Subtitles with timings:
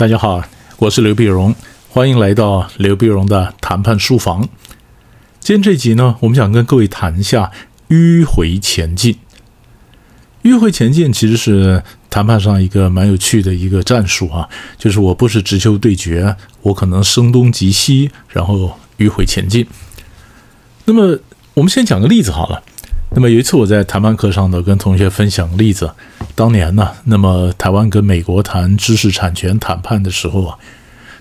[0.00, 0.42] 大家好，
[0.78, 1.54] 我是刘碧荣，
[1.90, 4.48] 欢迎来到刘碧荣的谈判书房。
[5.40, 7.52] 今天这集呢，我们想跟各位谈一下
[7.90, 9.18] 迂回前进。
[10.42, 19.66] 迂回前进其实是谈判上一个蛮有趣的一个战术啊，就是我不是直球对决，我可能声东击西，然后迂回前进。
[20.86, 21.18] 那么
[21.52, 22.62] 我们先讲个例子好了。
[23.10, 25.92] 那么有一次我在谈判课上呢，跟同学分享例子。
[26.34, 30.58] 当年呢，那么台湾跟美国谈知识产权谈判的时候啊，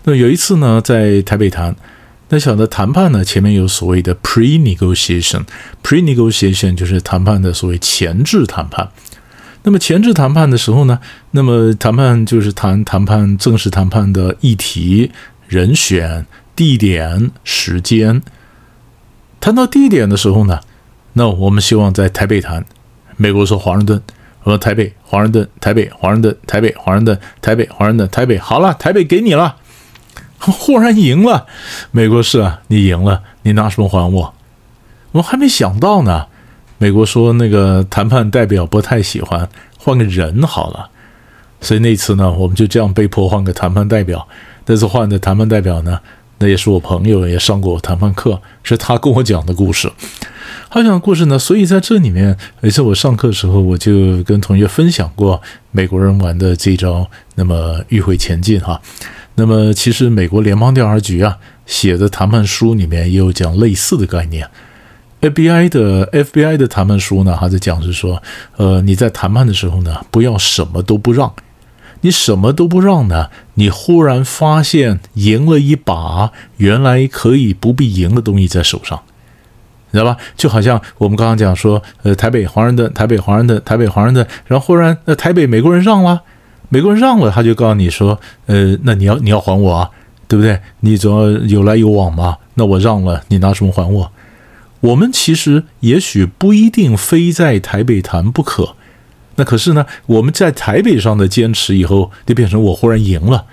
[0.04, 1.76] 那有一次呢，在台北谈，
[2.30, 8.90] 那晓得谈判呢，前面有所谓的 pre-negotiation，pre-negotiation 就是谈判的所谓前置谈判。
[9.63, 10.99] 那么前置谈判的时候呢，
[11.32, 15.12] 那么谈判就是谈谈判正式谈判的议题、
[15.48, 18.21] 人选、地点、时间。
[19.41, 20.60] 谈到地点的时候呢？
[21.13, 22.63] 那我们希望在台北谈，
[23.18, 24.01] 美国说华盛顿，
[24.49, 29.55] 说台北，华盛顿，台北，华盛顿，台北，华盛顿，台北，华盛顿，台北，好了，台北给你了，
[30.39, 31.45] 忽然赢了，
[31.91, 34.33] 美国是啊，你赢了，你拿什么还我？
[35.11, 36.27] 我还没想到呢，
[36.77, 40.89] 美国说那个谈判代表不太喜欢，换个人好了，
[41.61, 44.27] 所以那次呢，我们就这样被迫换个谈判代表，
[44.65, 45.99] 这次换的谈判代表呢，
[46.40, 49.91] 那也是我朋友，也上过我谈判课，是他跟我讲的故事。
[50.70, 58.79] 他讲的故事呢，所以在这里面，每次我上课的时候，我就跟同学分享过美国人玩的这招，那么迂回前进哈。
[59.35, 64.47] 那么其实美国联邦调查局啊写的谈判书里面也有讲类似的概念。
[65.22, 68.22] FBI 的 FBI 的谈判书呢，他在讲是说，
[68.57, 71.34] 呃，你在谈判的时候呢，不要什么都不让，
[72.01, 79.01] 你什么都不让呢，你忽然发现赢了一把，原来可以不必赢的东西在手上。
[79.91, 80.17] 你知道吧？
[80.38, 86.21] 就好像我们刚刚讲说，呃，台北华人的，台北华人的，台北华人的，然后忽然，那台北美国人让了，
[86.69, 89.89] 美国人让了，他就告诉你说，呃，那你要你要还我啊，
[90.27, 90.59] 对不对？
[90.81, 92.38] 你总要有来有往嘛。
[92.53, 94.11] 那我让了，你拿什么还我？
[94.81, 98.75] 我们其实也许不一定非在台北谈不可，
[99.39, 103.45] 那可是呢，我们在台北上的坚持以后，就变成我忽然赢了。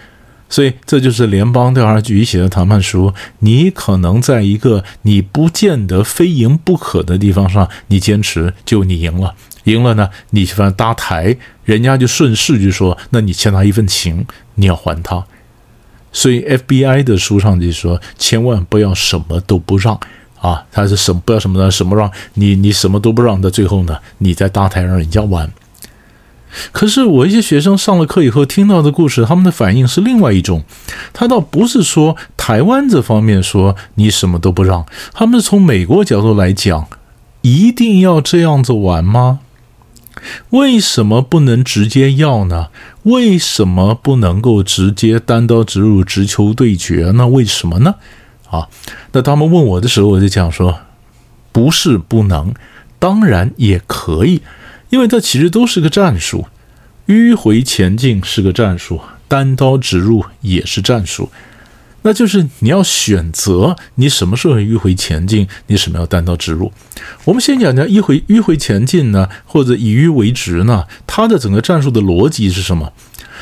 [0.48, 3.14] 所以这就是联邦调查局写的谈判书。
[3.38, 9.34] 你可能在一个你不见得非赢不可的地方上，你坚持就你赢了。
[9.64, 14.26] 赢了呢，你反正搭台，人家就顺势就说：那你欠他一份情，
[14.56, 15.24] 你要还他。
[16.12, 19.98] 所以 FBI 的书上就说：千万不要什么都不让
[20.41, 20.64] 啊！
[20.70, 21.70] 他是什么不要什么呢？
[21.70, 25.50] 什么让你你什么都不让的，最后呢，你在搭台让人家玩。
[26.72, 30.64] 可是我一些学生上了课以后听到的故事，他们的反应是另外一种。
[31.12, 36.86] 他倒不是说台湾这方面说你什么都不让，他们是从美国角度来讲，
[37.42, 39.40] 一定要这样子玩吗？
[40.50, 42.68] 为什么不能直接要呢？
[43.02, 47.12] 为什么不能够直接单刀直入、直球对决？
[47.14, 47.96] 那为什么呢？
[48.50, 48.68] 啊，
[49.12, 50.78] 那他们问我的时候，我就讲说，
[51.52, 52.54] 不是不能，
[52.98, 54.40] 当然也可以。
[54.91, 56.47] 因为这其实都是个战术，
[57.06, 61.30] 迂回前进是个战术，单刀直入也是战术。
[62.02, 66.72] 那就是你要选择你什么时候迂回前进，你什么要单刀直入。
[67.24, 70.84] 我们先讲讲迂回迂回前进呢，或者以迂为直呢？
[71.04, 72.92] 它的整个战术的逻辑是什么？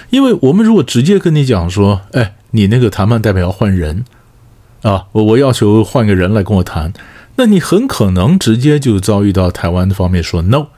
[0.08, 4.06] 因为我们如果直接跟你讲说，哎，你那个谈判代表要换人
[4.80, 6.94] 啊，我我要求换个人来跟我谈，
[7.36, 10.68] 那你很可能直接就遭遇到台湾的方面说 no。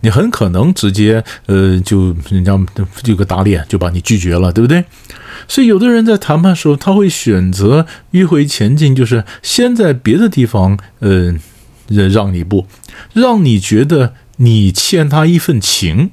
[0.00, 2.58] 你很可能直接，呃，就人家
[3.02, 4.84] 就个打脸，就把你拒绝了，对不对？
[5.48, 11.34] 所以有的人在谈判时候，他会选择迂回前进，就是先在别的地方，呃，
[11.88, 12.66] 让你步，
[13.12, 16.10] 让你觉得你欠他一份情，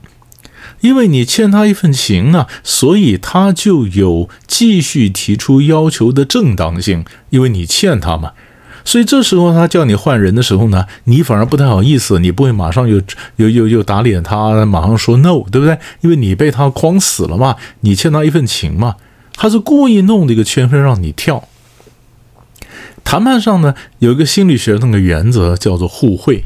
[0.81, 8.31] 因为你欠他一份情啊，所以他就有继续提出要求的正当性，因为你欠他嘛。
[8.85, 13.01] 所以这时候他叫你换人的时候呢，你反而不太好意思，你不会马上又
[13.35, 15.77] 又又又打脸他，马上说 no，对不对？
[16.01, 18.95] 因为你被他框死了嘛，你欠他一份情嘛，
[19.33, 21.47] 他是故意弄的一个圈圈让你跳。
[23.03, 26.43] 谈判上呢，有一个心理学上的原则叫做互惠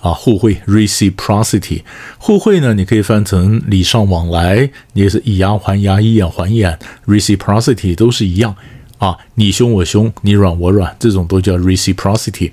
[0.00, 1.82] 啊，互惠 reciprocity，
[2.18, 8.56] 互惠呢，你可以翻成礼尚往来，你也是以牙还牙，以眼还眼，reciprocity 都是一样。
[9.00, 12.52] 啊，你凶我凶，你软我软，这种都叫 reciprocity。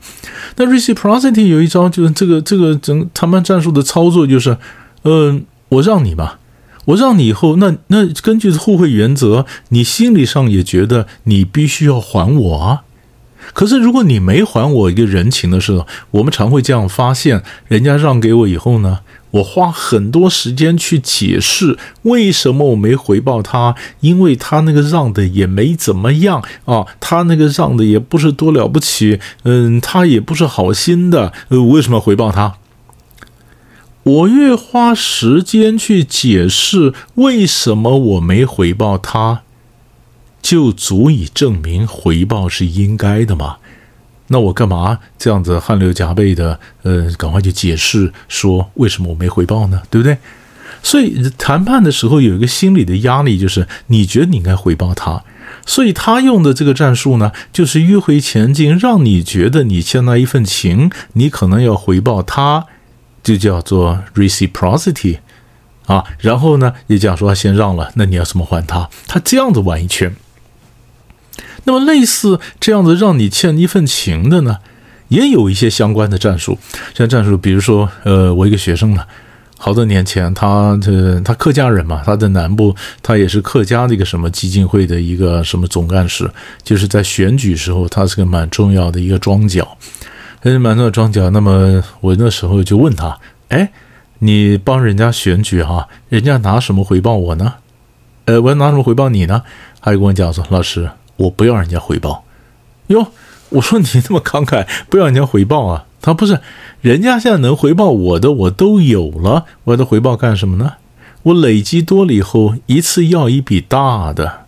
[0.55, 4.57] 那 reciprocity 有一招，就是这个这个整谈判战术的操作，就是，
[5.01, 6.39] 呃，我让你吧，
[6.85, 12.83] 我让你以后，那那根据互惠原则，你心理上也觉得你必须要还我啊。
[13.53, 18.99] 可是如果你没还我一个人情的时候，我们常会这样发现，人家让给我以后呢，
[19.37, 32.55] 我花很多时间去解释为什么我没回报他，因为他那个让的也没怎么样啊，他那个让的也不是多了不起，嗯，他也不是好心的，呃，为什么回报他？
[34.03, 39.41] 我越花时间去解释为什么我没回报他，
[40.41, 43.57] 就足以证明回报是应该的吗？
[44.27, 46.59] 那我干嘛这样子汗流浃背的？
[46.83, 49.81] 呃，赶快去解释说为什么我没回报呢？
[49.89, 50.17] 对不对？
[50.83, 55.23] 所以谈判的时候有一个心理的压力，就是你觉得你应该回报他，
[55.65, 62.65] 所以他用的这个战术呢，就是迂回前进，让你觉得你欠他一份情，你可能要回报他。
[63.23, 65.17] 就叫做 reciprocity
[65.87, 68.89] 啊，然后呢，也讲说先让了，那你要怎么还他？
[69.05, 70.15] 他这样子玩一圈。
[71.67, 74.57] 那么类似这样子让你欠一份情的呢，
[75.09, 76.57] 也有一些相关的战术。
[76.95, 79.03] 像战术，比如说，呃，我一个学生呢，
[79.57, 82.73] 好多年前，他这他客家人嘛，他在南部，
[83.03, 86.31] 他也是客家的一个什么基金会的一个什么总干事，
[86.63, 89.77] 就是在选举时候，他是个蛮重要的一个庄脚。
[90.39, 93.17] 还是蛮多的庄脚，那么我那时候就问他
[93.49, 93.71] ：“哎，
[94.19, 97.55] 你帮人家选举哈，人家拿什么回报我呢？
[98.25, 99.41] 呃，我要拿什么回报你呢？”
[99.81, 102.23] 他就跟我讲说：“老师，我不要人家回报。”
[102.87, 103.07] 哟，
[103.49, 105.85] 我说你这么慷慨，不要人家回报啊？
[106.01, 106.39] 他不是，
[106.81, 110.73] 人家现在能回报我的，我都有了，我要的回报干什么呢？
[111.23, 114.45] 我累积多了以后，一次要一笔大的，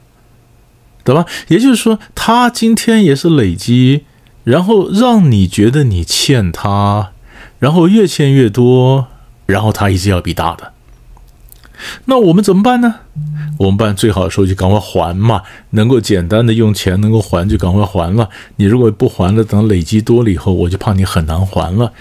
[1.03, 1.25] 对吧？
[1.49, 4.05] 也就是说，他今天也是累积。
[4.45, 7.11] 然后让你觉得你欠他，
[7.59, 9.07] 然后越欠越多，
[9.45, 10.71] 然后他一直要比大的。
[12.05, 12.95] 那我们怎么办呢？
[13.57, 15.41] 我们办最好的时候就赶快还嘛，
[15.71, 18.29] 能够简单的用钱能够还就赶快还了。
[18.55, 21.91] 你如果不还了，等累积多了以后，我就怕你很难还了。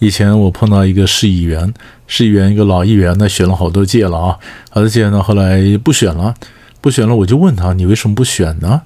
[0.00, 1.72] 以前我碰到一个市议员，
[2.06, 4.38] 市议员一个老议员，呢，选了好多届了啊，
[4.70, 6.34] 好多届呢，后来不选了，
[6.80, 8.82] 不选了，我就问他，你为什么不选呢？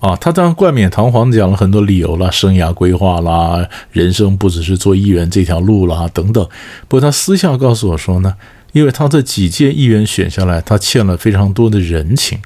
[0.00, 6.46] 啊，他当然冠冕堂皇讲了很多理由了，生涯规划啦，人生不只是做议员这条路啦，等等。
[6.88, 8.34] 不过他私下告诉我说呢，
[8.74, 12.38] 因为他这几届议员选下来，他欠了非常多的人情，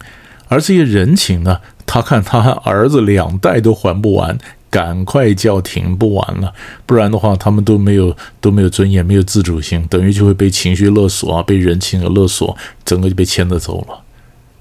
[0.46, 4.38] 而这些人情呢，他看他儿子两代都还不完，
[4.70, 6.54] 赶快叫停不完了，
[6.86, 14.00] 不然的话，他们都没有都没有尊严，没有自主性，等于就会被情绪勒索啊，被人情勒索，整个就被牵着走了，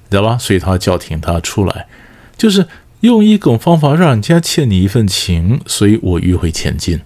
[0.09, 0.35] 知道吧？
[0.39, 1.85] 所以他叫停，他出来，
[2.35, 2.65] 就是。
[3.01, 6.99] 用一种方法让人家欠你一份情，所以我迂回前进，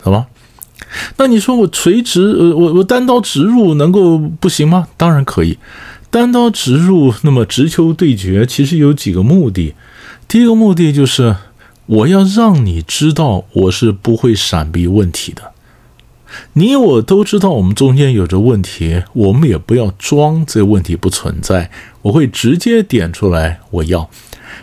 [0.00, 0.28] 好吧？
[1.16, 4.88] 那你说我垂直，呃，我我单刀直入能够不行吗？
[4.96, 5.58] 当然可以，
[6.10, 7.14] 单刀直入。
[7.22, 9.74] 那么直球对决其实有几个目的，
[10.28, 11.36] 第一个目的就是
[11.86, 15.52] 我要让你知道我是不会闪避问题的，
[16.54, 21.70] 你我都知道我们中间有着问题，我们也不要装这个问题不存在，
[22.02, 24.08] 我会直接点出来我要。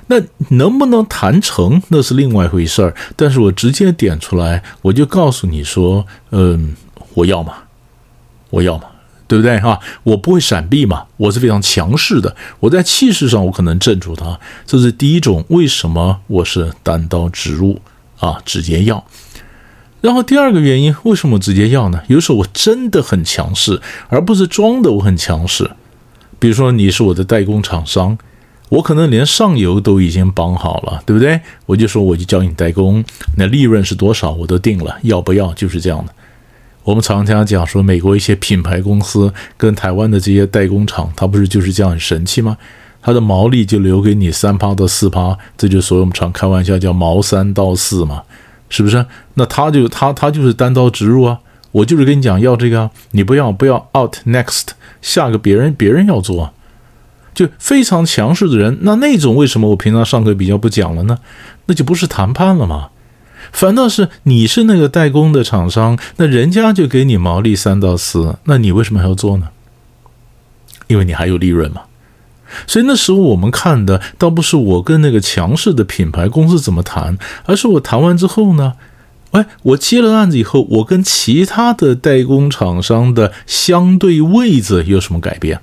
[0.08, 2.94] 那能不能谈成，那是另外一回事儿。
[3.16, 6.76] 但是我直接点出来，我就告诉你说，嗯，
[7.14, 7.54] 我要嘛，
[8.50, 8.86] 我要嘛，
[9.28, 9.80] 对不对哈？
[10.04, 12.36] 我不会闪避嘛，我是非常强势的。
[12.60, 14.40] 我在气势上，我可能镇住他。
[14.66, 17.80] 这是第一种，为什么我是单刀直入
[18.20, 19.04] 啊，直接要？
[20.02, 22.02] 然后第二个原因，为什么直接要呢？
[22.08, 25.72] 有时候我真的很强势，而不是装的我很强势。
[26.40, 28.18] 比如说，你是我的代工厂商。
[28.74, 31.40] 我可能连上游都已经绑好了，对不对？
[31.68, 33.06] 我就说我就教你代工，
[33.38, 36.12] 那利润是多少我都定了，要不要就是这样的。
[36.84, 42.58] 我们常常讲说，美国一些品牌公司跟台湾的这些代工厂，它不是就是这样很神气吗？
[43.00, 48.24] 它的毛利就留给你三趴到四趴，这就所以我们常开玩笑叫毛三到四嘛，
[48.70, 49.06] 是不是？
[49.36, 51.40] 那他就他他就是单刀直入啊，
[51.72, 56.42] 我就是跟你讲要这个，你不要不要 out next，下个别人别人要做。
[56.42, 56.54] 啊
[57.34, 61.20] 就非常强势的人，那那种为什么我平常上课比较不讲了呢？
[61.66, 62.90] 那就不是谈判了吗？
[63.52, 69.50] 反倒是你是那个代工的厂商，那人家就给你毛利三到四，那你为什么还要做呢？
[70.88, 71.82] 因为你还有利润嘛。
[72.68, 78.74] 所以那时候我们看的倒不是我跟那个强势的品牌公司怎么谈，而是我谈完之后呢，
[79.32, 85.60] 哎，我接了案子以后，我跟其他的代工厂商的相对位置有什么改变？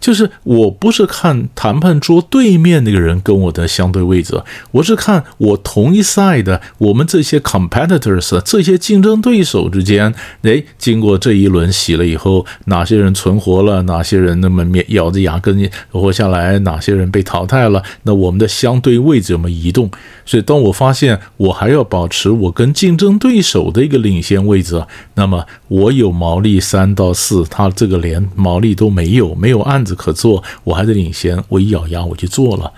[0.00, 19.90] 就是我不是看谈判桌对面那个人跟我的相对位置，我是看我同一 side 的我们这些 competitors 这些竞争对手之间，哎，经过这一轮洗了以后，哪些人存活了，哪些人那么面咬着牙根活下来，哪些人被淘汰了，那我们的相对位置有没有移动？
[20.24, 32.72] 所以当我发现我还要保持我跟竞争对手的一个领先位置，那么我有毛利三到四，他这个连毛利都没有，没有按可做，我还在领先，我一咬牙我就做了，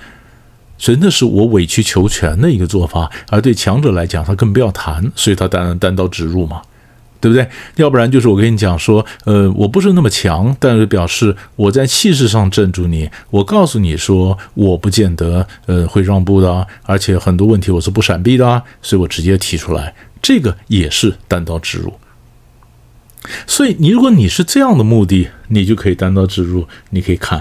[0.79, 6.63] 所以那是我委曲求全的一个做法，而对强者来讲，他更不要谈，所以他当然单刀直入嘛，
[7.21, 7.47] 对不对？
[7.77, 21.93] 要不然就是我跟你讲说，呃，我不是那么强，但是表示我在气势上镇住你，我告诉你说，我不见得呃会让步的，而且很多问题我是不闪避的，所以我直接提出来，这个也是单刀直入。
[23.47, 27.41] 所以，你如果你是这样的目的，你就可以单刀直入，你可以看；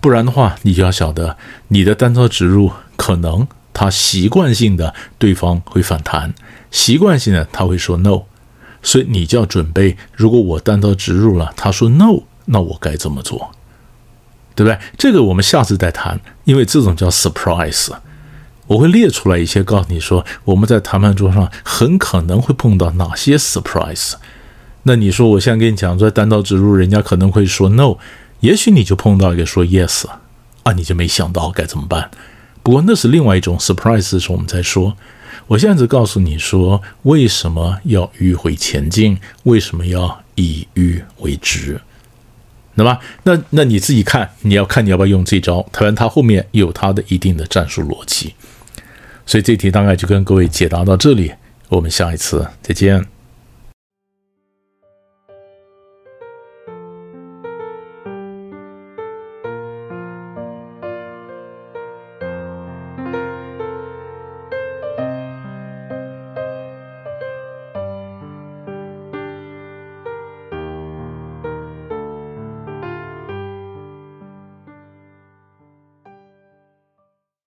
[0.00, 1.36] 不然的话，你就要晓得，
[1.68, 6.32] 你的单刀直入可能他习惯性的对方会反弹，
[6.70, 8.22] 习惯性的他会说 no，
[8.82, 13.50] 所以你就要准备，如果我单刀直入了，他说 no，那我该怎么做？
[14.54, 14.78] 对不对？
[14.96, 17.90] 这个我们下次再谈，因为这种叫 surprise，
[18.66, 24.14] 我会列出来一些，告诉你说，我们在谈判桌上很可能会碰到哪些 surprise。
[24.88, 27.98] 那你说，我现在跟你讲，说单刀直入，人家可能会说 no，
[28.40, 30.06] 也许你就碰到一个说 yes，
[30.62, 32.10] 啊，你就没想到该怎么办。
[32.62, 34.96] 不过那是另外一种 surprise，是我们在说。
[35.48, 41.78] 我现在只告诉你说，为什么要迂回前进，为什么要以迂为直，
[42.74, 45.60] 那么，那那你自己看，你要看你要不要用这招。
[45.70, 48.32] 台湾它后面有它的一定的战术逻辑，
[49.26, 51.30] 所以这题大概就跟各位解答到这里，
[51.68, 53.17] 我们下一次再见。